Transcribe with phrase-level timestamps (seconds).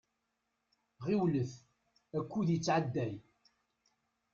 [1.05, 1.51] Ɣiwlet,
[2.17, 3.13] akud yettɛedday.